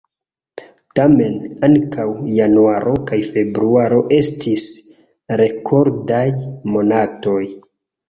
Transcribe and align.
Tamen, 0.99 1.35
ankaŭ 1.67 2.07
januaro 2.39 2.95
kaj 3.13 3.21
februaro 3.37 4.01
estis 4.19 4.67
rekordaj 5.45 6.27
monatoj. 6.75 7.43